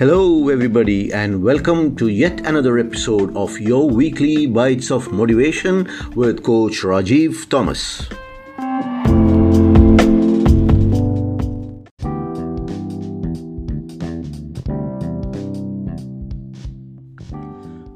[0.00, 6.42] Hello, everybody, and welcome to yet another episode of your weekly Bites of Motivation with
[6.42, 8.08] Coach Rajiv Thomas.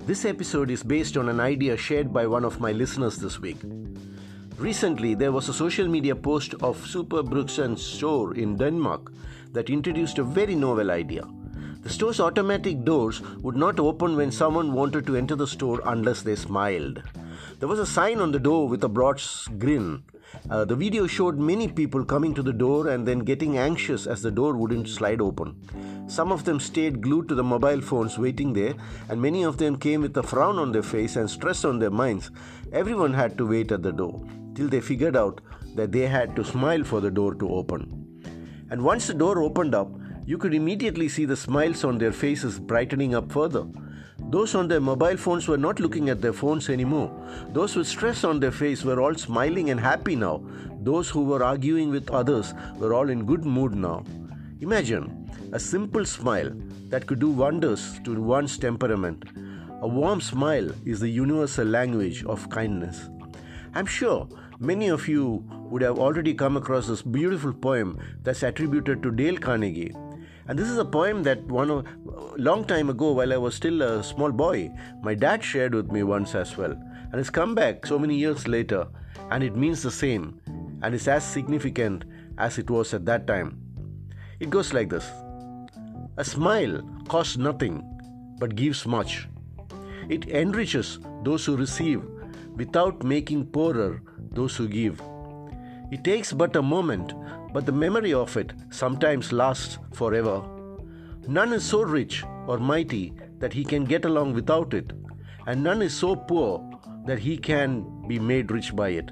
[0.07, 3.57] This episode is based on an idea shared by one of my listeners this week.
[4.59, 9.11] Recently, there was a social media post of Super Brugsen store in Denmark
[9.53, 11.25] that introduced a very novel idea.
[11.85, 16.23] The store's automatic doors would not open when someone wanted to enter the store unless
[16.23, 17.03] they smiled.
[17.59, 19.23] There was a sign on the door with a broad
[19.59, 20.03] grin.
[20.49, 24.23] Uh, the video showed many people coming to the door and then getting anxious as
[24.23, 25.61] the door wouldn't slide open.
[26.07, 28.73] Some of them stayed glued to the mobile phones waiting there,
[29.11, 31.91] and many of them came with a frown on their face and stress on their
[31.91, 32.31] minds.
[32.73, 35.43] Everyone had to wait at the door till they figured out
[35.75, 38.01] that they had to smile for the door to open.
[38.71, 39.91] And once the door opened up,
[40.27, 43.67] you could immediately see the smiles on their faces brightening up further.
[44.31, 47.11] Those on their mobile phones were not looking at their phones anymore.
[47.53, 50.43] Those with stress on their face were all smiling and happy now.
[50.81, 54.05] Those who were arguing with others were all in good mood now.
[54.61, 56.53] Imagine a simple smile
[56.89, 59.25] that could do wonders to one's temperament.
[59.83, 63.11] A warm smile is the universal language of kindness.
[63.75, 64.29] I'm sure
[64.59, 69.37] many of you would have already come across this beautiful poem that's attributed to Dale
[69.37, 69.95] Carnegie.
[70.47, 71.85] And this is a poem that one
[72.37, 74.71] long time ago, while I was still a small boy,
[75.03, 76.73] my dad shared with me once as well.
[76.73, 78.87] And it's come back so many years later,
[79.31, 80.41] and it means the same,
[80.83, 82.05] and is as significant
[82.37, 83.59] as it was at that time.
[84.41, 85.11] It goes like this
[86.19, 87.83] A smile costs nothing,
[88.39, 89.29] but gives much.
[90.11, 92.03] It enriches those who receive
[92.57, 95.01] without making poorer those who give.
[95.91, 97.15] It takes but a moment,
[97.55, 100.43] but the memory of it sometimes lasts forever.
[101.29, 104.93] None is so rich or mighty that he can get along without it,
[105.47, 106.69] and none is so poor
[107.07, 109.09] that he can be made rich by it.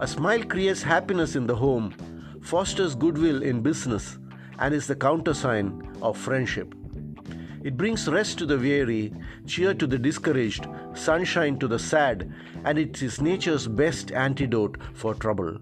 [0.00, 1.94] A smile creates happiness in the home,
[2.42, 4.18] fosters goodwill in business,
[4.58, 6.74] and is the countersign of friendship.
[7.62, 9.12] It brings rest to the weary,
[9.46, 12.32] cheer to the discouraged, sunshine to the sad,
[12.64, 15.58] and it is nature's best antidote for trouble.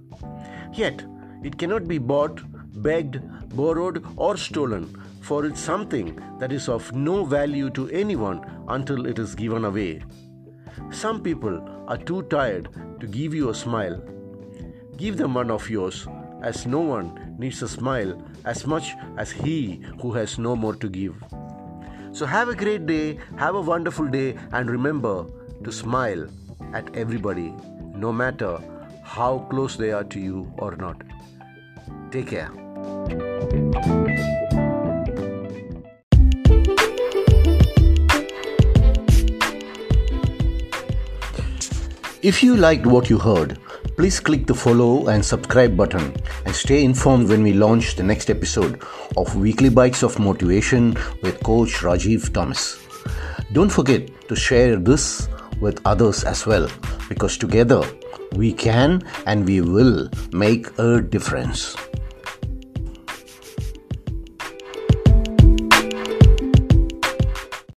[0.73, 1.05] Yet,
[1.43, 2.41] it cannot be bought,
[2.83, 3.21] begged,
[3.57, 9.19] borrowed, or stolen, for it's something that is of no value to anyone until it
[9.19, 10.03] is given away.
[10.91, 12.69] Some people are too tired
[13.01, 14.03] to give you a smile.
[14.97, 16.07] Give them one of yours,
[16.43, 20.89] as no one needs a smile as much as he who has no more to
[20.89, 21.15] give.
[22.13, 25.27] So have a great day, have a wonderful day, and remember
[25.65, 26.27] to smile
[26.75, 27.55] at everybody,
[27.95, 28.59] no matter
[29.03, 31.03] how close they are to you or not.
[32.13, 32.51] Take care.
[42.21, 43.59] If you liked what you heard,
[43.97, 46.15] please click the follow and subscribe button
[46.45, 48.83] and stay informed when we launch the next episode
[49.17, 52.79] of Weekly Bites of Motivation with Coach Rajiv Thomas.
[53.53, 55.31] Don't forget to share this
[55.61, 56.69] with others as well
[57.09, 57.83] because together
[58.35, 61.75] we can and we will make a difference.